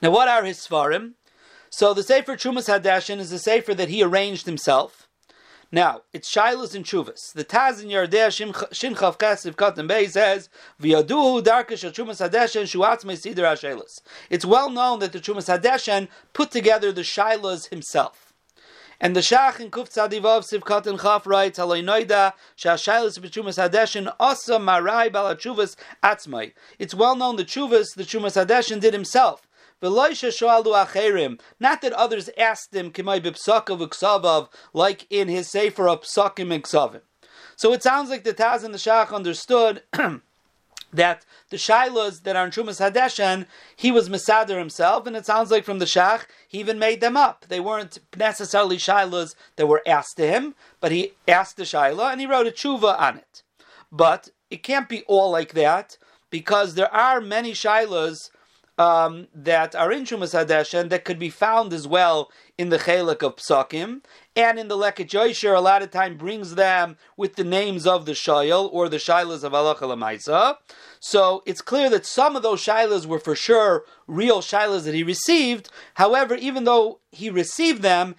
[0.02, 1.14] Now, what are his svarim?
[1.70, 5.08] So the Sefer Trumas Hadeshin is a Sefer that he arranged himself.
[5.72, 7.32] Now, it's Shilas and Chuvas.
[7.32, 10.50] The Taz in Yardea Shinchav Kasiv Katan Bey says,
[10.82, 16.52] V'yaduhu darkish Trumas Hadeshen shuatzme sidr ha It's well known that the Chumas Hadeshen put
[16.52, 18.25] together the Shilas himself.
[19.00, 24.14] And the Shach in Kuf Tzadivav Sivkat and Chaf writes, Haloi Noida, Shashailis B'Trumas Hadeshin,
[24.20, 26.54] Asa Marai Balachuvas Atzmai.
[26.80, 29.48] It's well known the Chuvas, the Trumas Hadeshin did himself.
[29.82, 30.22] Not
[31.82, 32.94] that others asked him,
[34.74, 37.02] like in his Sefer of Psakim and Ksavim.
[37.58, 39.84] So it sounds like the Taz and the Shach understood
[40.96, 45.52] that the shilas that are in Trumas Hadeshen, he was Masader himself, and it sounds
[45.52, 47.46] like from the Shach, he even made them up.
[47.48, 52.22] They weren't necessarily shilas that were asked to him, but he asked the shilah and
[52.22, 53.44] he wrote a tshuva on it.
[53.92, 55.98] But it can't be all like that,
[56.30, 58.30] because there are many shilas
[58.78, 63.24] um, that are in Trumas Hadeshen that could be found as well in the Chelik
[63.24, 64.02] of Psakim,
[64.36, 68.06] and in the Leket Yoisher, a lot of time brings them with the names of
[68.06, 70.58] the Shayel or the Shailas of Allah Lamaisa.
[71.00, 75.04] So it's clear that some of those Shailas were for sure real Shailas that he
[75.04, 75.70] received.
[75.96, 78.16] However, even though he received them,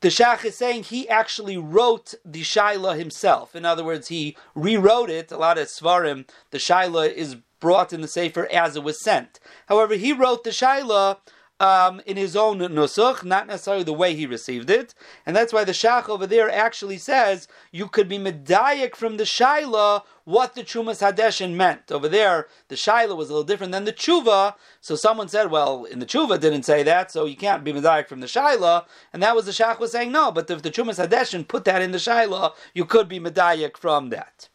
[0.00, 3.54] the Shach is saying he actually wrote the Shaila himself.
[3.54, 5.30] In other words, he rewrote it.
[5.30, 9.38] A lot of Svarim, the Shaila is brought in the Sefer as it was sent.
[9.66, 11.18] However, he wrote the Shaila
[11.60, 14.94] um, in his own nusach, not necessarily the way he received it,
[15.26, 19.24] and that's why the shach over there actually says you could be medayik from the
[19.24, 21.90] shaila what the Trumas Hadeshin meant.
[21.90, 25.84] Over there, the shaila was a little different than the tshuva, so someone said, well,
[25.84, 29.22] in the tshuva didn't say that, so you can't be medayik from the shaila, and
[29.22, 31.92] that was the shach was saying no, but if the Trumas Hadeshin put that in
[31.92, 34.49] the shaila, you could be medayik from that.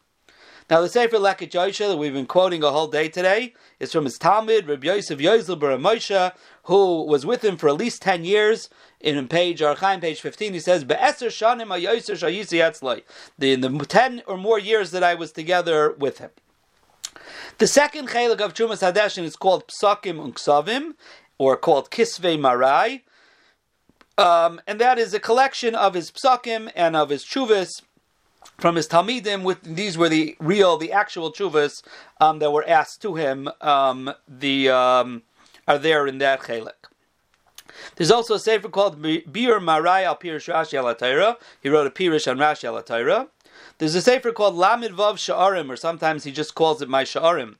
[0.68, 4.02] Now the Sefer Leket Yosha that we've been quoting a whole day today is from
[4.02, 6.32] his Talmud, Rabbi Yosef Yozel Bar Moshe,
[6.64, 8.68] who was with him for at least 10 years.
[8.98, 13.02] In page Archaim, page 15, he says, Be'eser shanim ayoser shayisi etzloi.
[13.38, 16.30] In the 10 or more years that I was together with him.
[17.58, 20.94] The second chelik of Trumas Hadeshin is called Psakim Unksavim,
[21.38, 23.04] or called Kisvei Marai.
[24.18, 27.82] Um, and that is a collection of his psakim and of his chuvas
[28.58, 29.42] from his Talmidim.
[29.42, 31.82] With these were the real, the actual chuvas
[32.20, 33.48] um, that were asked to him.
[33.60, 35.22] Um, the um,
[35.68, 36.86] are there in that chelik.
[37.96, 42.30] There's also a sefer called Bir Marai al Pirish Rashi al He wrote a Pirish
[42.30, 43.28] on Rashi al
[43.78, 47.56] There's a sefer called Lamid Vav Sha'arim, or sometimes he just calls it My Sha'arim,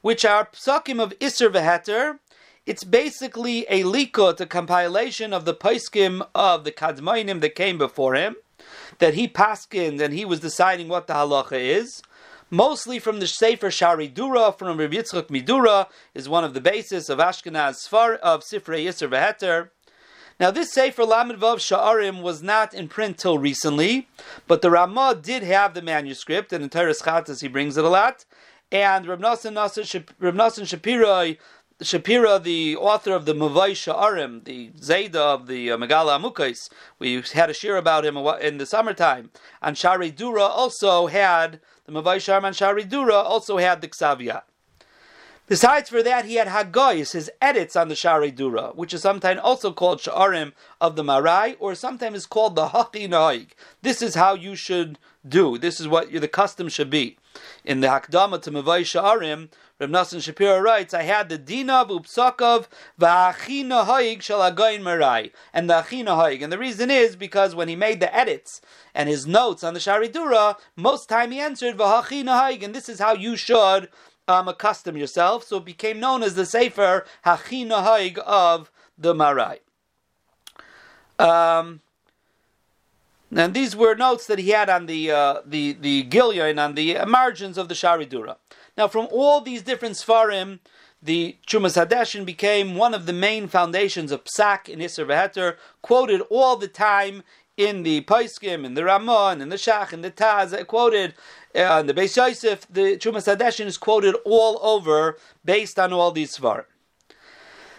[0.00, 2.18] which are psakim of Isser Veheter.
[2.66, 8.14] It's basically a likot, a compilation of the paiskim of the kadmainim that came before
[8.14, 8.36] him,
[8.98, 12.02] that he paskined and he was deciding what the halacha is
[12.50, 17.08] mostly from the Sefer Shari Dura from Rabbi Yitzchak Midura, is one of the basis
[17.08, 19.70] of Ashkenaz Sfar of Sifrei Yisr Veheter.
[20.40, 24.08] Now, this Sefer Lamed Vav Sha'arim was not in print till recently,
[24.46, 27.88] but the Ramah did have the manuscript, and in Toras Chatas he brings it a
[27.88, 28.24] lot.
[28.70, 29.56] And Reb Nosson,
[30.20, 31.34] Reb Nosson Shapiro,
[31.80, 36.68] Shapira, the author of the Mavai Sha'arim, the Zayda of the uh, Megala Amukais,
[36.98, 39.30] we had a shir about him in the summertime.
[39.62, 44.42] And Shari Dura also had, the Mavai Sha'arim and Shari Dura also had the Ksaviyat.
[45.46, 49.40] Besides for that, he had Hagoyis, his edits on the Shari Dura, which is sometimes
[49.40, 53.46] also called Sha'arim of the Marai, or sometimes is called the Haki.
[53.82, 55.56] This is how you should do.
[55.56, 57.18] This is what the custom should be.
[57.64, 59.48] In the Hakdama to Mavai Sha'arim,
[59.80, 62.66] Reb Nassan Shapiro writes, I had the Dinav Upsakov
[63.00, 66.42] V'achina Haig Shal Marai, and the Achina Haig.
[66.42, 68.60] And the reason is because when he made the edits
[68.92, 72.88] and his notes on the Shari Dura, most time he answered V'achina Haig, and this
[72.88, 73.88] is how you should
[74.26, 75.44] um, accustom yourself.
[75.44, 79.60] So it became known as the Sefer Hachina Haig of the Marai.
[81.20, 81.82] Um,
[83.30, 87.04] and these were notes that he had on the uh, the the Gilyon on the
[87.06, 88.36] margins of the Sharidura.
[88.78, 90.60] Now, from all these different Sfarim,
[91.02, 96.20] the Trumas Hadeshin became one of the main foundations of Psak in Isser Veheter, quoted
[96.30, 97.24] all the time
[97.56, 101.14] in the Paiskim, in the Ramon, in the Shach, in the Taz, quoted
[101.56, 106.38] uh, the Beis Yosef, the Trumas Hadeshin is quoted all over based on all these
[106.38, 106.66] Svar.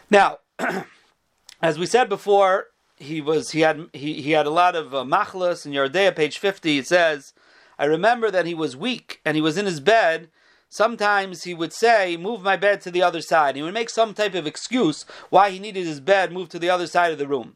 [0.09, 0.39] Now,
[1.61, 5.05] as we said before, he was he had he, he had a lot of uh,
[5.05, 6.77] machlas in Yardea, page fifty.
[6.77, 7.33] It says,
[7.77, 10.27] "I remember that he was weak and he was in his bed."
[10.69, 14.13] Sometimes he would say, "Move my bed to the other side." He would make some
[14.13, 17.27] type of excuse why he needed his bed moved to the other side of the
[17.27, 17.55] room.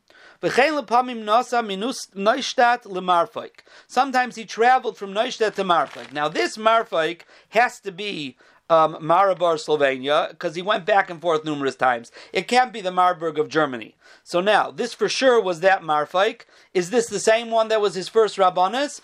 [3.88, 6.12] Sometimes he traveled from Neustadt to Marfaik.
[6.12, 8.36] Now this Marfaik has to be
[8.70, 12.12] um, Maribor, Slovenia, because he went back and forth numerous times.
[12.32, 13.96] It can't be the Marburg of Germany.
[14.24, 16.42] So now, this for sure was that Marfaik.
[16.74, 19.02] Is this the same one that was his first Rabbanis?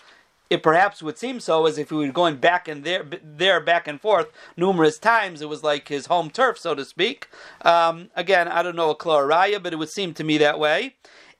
[0.50, 3.86] It perhaps would seem so, as if he were going back and there, there back
[3.86, 5.40] and forth numerous times.
[5.40, 7.28] It was like his home turf, so to speak.
[7.62, 10.96] Um, again, I don't know a Claraya, but it would seem to me that way.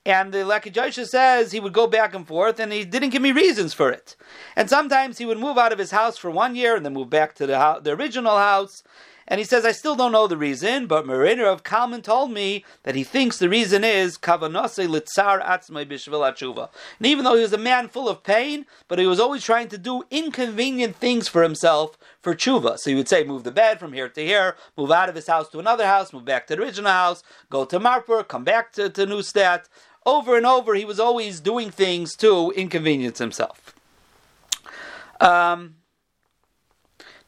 [0.06, 3.20] And the Leket Yosher says he would go back and forth, and he didn't give
[3.20, 4.14] me reasons for it.
[4.54, 7.10] And sometimes he would move out of his house for one year and then move
[7.10, 8.82] back to the, house, the original house.
[9.30, 12.64] And he says, I still don't know the reason, but Mariner of Kalman told me
[12.82, 16.68] that he thinks the reason is kavanase litzar atzmai bishvil atshuva.
[16.98, 19.68] And even though he was a man full of pain, but he was always trying
[19.68, 22.76] to do inconvenient things for himself for tshuva.
[22.78, 25.28] So he would say, move the bed from here to here, move out of his
[25.28, 28.72] house to another house, move back to the original house, go to Marpur, come back
[28.72, 29.68] to, to Neustadt.
[30.04, 33.74] Over and over, he was always doing things to inconvenience himself.
[35.20, 35.76] Um,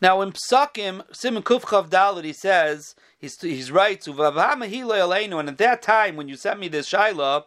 [0.02, 6.16] now in Psakim, Simon Kufchav Dalit, he says, he's, he's right, and at that time
[6.16, 7.44] when you sent me this Shaila,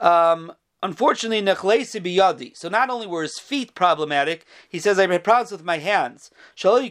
[0.00, 2.56] um, unfortunately, nechlesi biyadi.
[2.56, 6.32] So not only were his feet problematic, he says I had problems with my hands.
[6.64, 6.90] I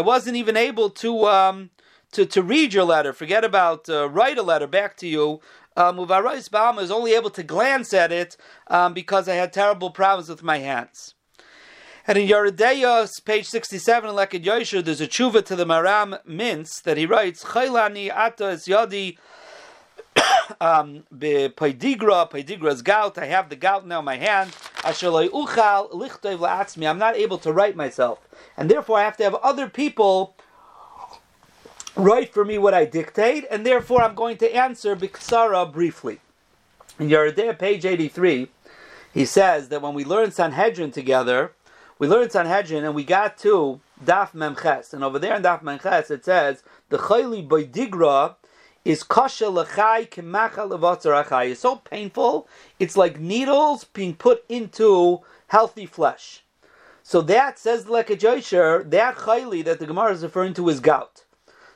[0.00, 1.70] wasn't even able to um,
[2.12, 3.12] to, to read your letter.
[3.12, 5.40] Forget about uh, write a letter back to you.
[5.76, 8.36] Muvarais um, Ba'am is only able to glance at it
[8.68, 11.14] um, because I had terrible problems with my hands.
[12.08, 16.82] And in Yerideyos, page 67 in Leket Yosher, there's a tshuva to the Maram Mintz
[16.84, 19.18] that he writes, Chaylani ata es yadi
[20.58, 23.18] um, pedigra, pedigra's gout.
[23.18, 24.56] I have the gout now in my hand.
[24.82, 24.94] I'm
[26.98, 28.26] not able to write myself.
[28.56, 30.34] And therefore I have to have other people
[31.94, 36.20] write for me what I dictate, and therefore I'm going to answer Biksara briefly.
[36.98, 38.48] In Yeridea, page 83,
[39.12, 41.52] he says that when we learn Sanhedrin together,
[41.98, 44.92] we learned Sanhedrin and we got to Daf Memches.
[44.92, 48.36] And over there in Daf Memches it says, the Chayli Digra
[48.84, 55.86] is kasha lechai kemacha levatzar It's so painful, it's like needles being put into healthy
[55.86, 56.44] flesh.
[57.02, 61.24] So that, says Leket Yosher, that chayli that the Gemara is referring to is gout.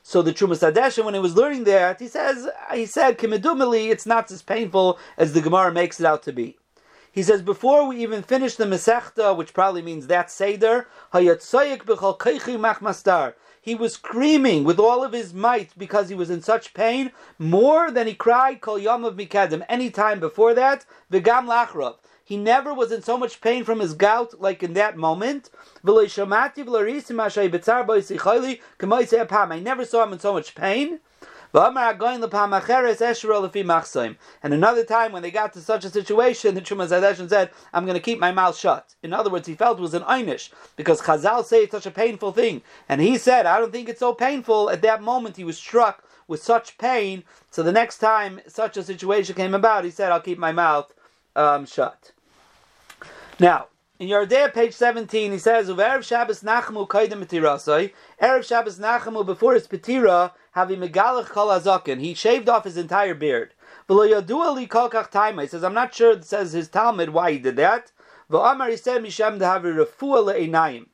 [0.03, 4.05] So the Trumas Hadesha, when he was learning that, he says, he said, Kimedumili, it's
[4.05, 6.59] not as painful as the Gemara makes it out to be.
[7.13, 10.89] He says, before we even finish the Masechta, which probably means that Seder,
[13.61, 17.91] he was screaming with all of his might because he was in such pain, more
[17.91, 21.97] than he cried Kol Yom of Mikadim any time before that, Vigam Lachrav.
[22.25, 25.51] He never was in so much pain from his gout like in that moment.
[25.85, 26.01] I
[29.63, 31.01] never saw him in so much pain.
[31.55, 31.77] And
[34.55, 37.95] another time when they got to such a situation, the Trumas Hadeshin said, I'm going
[37.97, 38.95] to keep my mouth shut.
[39.03, 41.91] In other words, he felt it was an einish, because Chazal say it's such a
[41.91, 42.63] painful thing.
[42.89, 44.71] And he said, I don't think it's so painful.
[44.71, 47.25] At that moment, he was struck with such pain.
[47.51, 50.93] So the next time such a situation came about, he said, "I'll keep my mouth
[51.37, 52.13] um, shut."
[53.39, 53.67] Now,
[54.03, 57.93] in Yardea, page 17, he says, Erev Shabbos Nachamu Kaidim Petirasai.
[58.21, 61.97] Erev Shabbos Nachamu, before his Petira, having Megalach Kol.
[61.99, 63.55] He shaved off his entire beard.
[63.89, 67.93] He says, I'm not sure, says his Talmud, why he did that.
[68.29, 70.87] he said, Misham Dehavi Refuah Le'einayim.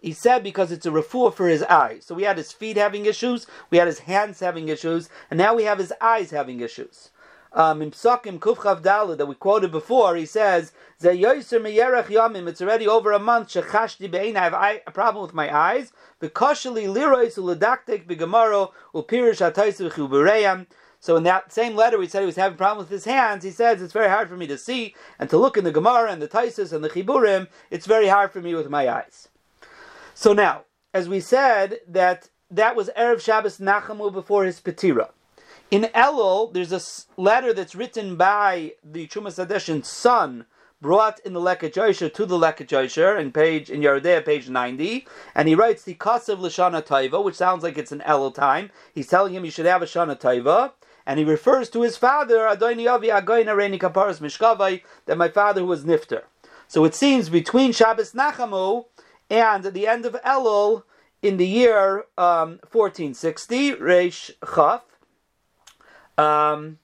[0.00, 2.04] He said because it's a refuah for his eyes.
[2.04, 5.54] So we had his feet having issues, we had his hands having issues, and now
[5.54, 7.10] we have his eyes having issues.
[7.56, 13.18] Um, in Psakim Kufchav Dalit that we quoted before, he says, it's already over a
[13.18, 14.52] month, Shechashti Be'ein, I have
[14.86, 15.90] a problem with my eyes.
[21.00, 23.42] So in that same letter, he said he was having problems with his hands.
[23.42, 26.12] He says it's very hard for me to see and to look in the Gemara
[26.12, 27.48] and the Taisus and the Chiburim.
[27.70, 29.28] It's very hard for me with my eyes.
[30.14, 35.08] So now, as we said, that that was Erev Shabbos Nachamu before his Petira.
[35.68, 40.46] In Elul, there's a letter that's written by the Trumas Hadeshin's son,
[40.80, 45.56] brought in the Lekach to the Lekach in page in Yeridea, page 90, and he
[45.56, 48.70] writes the Kasav Lashana Taiva, which sounds like it's an Elul time.
[48.94, 50.70] He's telling him you should have a Shana Taiva,
[51.04, 55.64] and he refers to his father, Adoni Avi Agoina Reni Kaparas Mishkavai, that my father
[55.64, 56.22] was Nifter.
[56.68, 58.84] So it seems between Shabbos Nachamu
[59.28, 60.84] and the end of Elul
[61.22, 64.82] in the year um, 1460, Reish Chaf,
[66.18, 66.78] um,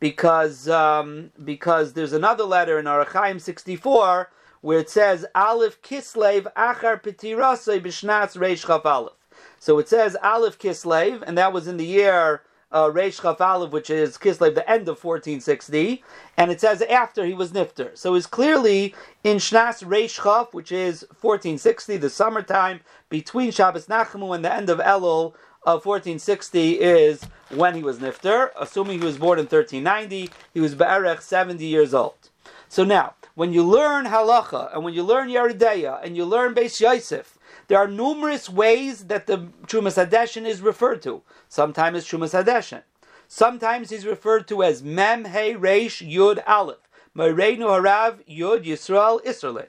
[0.00, 7.02] because um, because there's another letter in Arachaim 64 where it says Aleph Kislev Achar
[7.02, 9.12] Petirasei B'Shnatz Reish Chaf Aleph.
[9.58, 13.72] So it says Aleph Kislev, and that was in the year uh, Reish Chaf Aleph,
[13.72, 16.02] which is Kislev, the end of 1460,
[16.36, 17.96] and it says after he was Nifter.
[17.96, 24.34] So it's clearly in Shnas Reish Chaf, which is 1460, the summertime, between Shabbos Nachamu
[24.34, 25.34] and the end of Elul
[25.64, 30.74] of 1460 is when he was Nifter, assuming he was born in 1390, he was
[30.74, 32.30] Be'erech 70 years old.
[32.68, 36.80] So now, when you learn halacha and when you learn Yeridea and you learn Beis
[36.80, 37.38] Yosef,
[37.68, 41.22] there are numerous ways that the Trumas Hadeshin is referred to.
[41.48, 42.82] Sometimes it's Trumas Hadeshin.
[43.26, 46.78] Sometimes he's referred to as Mem Hey Reish Yud Aleph.
[47.16, 49.68] Mereinu Harav Yud Yisrael Isserlin.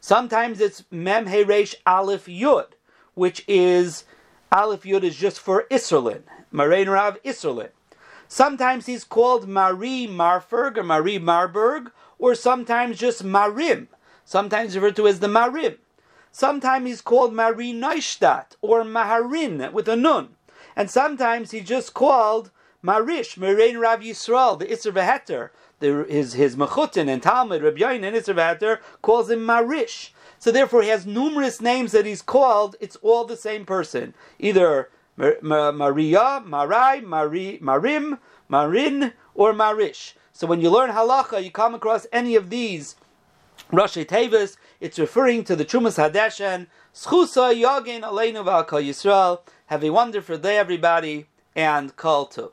[0.00, 2.68] Sometimes it's Mem Hey Reish Aleph Yud,
[3.14, 4.04] which is
[4.54, 6.22] Aleph Yud is just for Isserlin.
[6.52, 7.70] Mereinu Rav Isserlin.
[8.28, 11.90] Sometimes he's called Marie Marferg or Marie Marburg,
[12.20, 13.88] or sometimes just Marim.
[14.24, 15.78] Sometimes referred to as the Marim.
[16.30, 20.36] Sometimes he's called Mari Neustadt or Maharin with a nun.
[20.76, 25.50] And sometimes he's just called Marish, Merein Rav Yisrael, the Isser Veheter.
[25.80, 30.12] His, his Mechutin and Talmud, Rabbi Yain and Isser Veheter calls him Marish.
[30.44, 32.76] So therefore he has numerous names that he's called.
[32.78, 34.12] It's all the same person.
[34.38, 38.18] Either Maria, Marai, Mari, Marim,
[38.50, 40.12] Marin, or Marish.
[40.34, 42.96] So when you learn halacha, you come across any of these
[43.72, 49.40] Rashi Tevis, it's referring to the Trumas Hadeshen, Schusa Yagin Aleinu V'Akal Yisrael.
[49.68, 51.26] Have a wonderful day, everybody,
[51.56, 52.50] and Kol Tov.